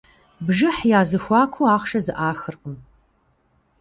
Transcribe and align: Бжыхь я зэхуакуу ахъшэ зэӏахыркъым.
Бжыхь 0.45 0.83
я 0.99 1.01
зэхуакуу 1.09 1.67
ахъшэ 1.75 1.99
зэӏахыркъым. 2.05 2.75